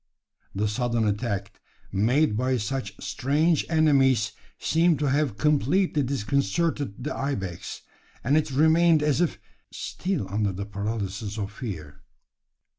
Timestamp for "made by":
1.91-2.57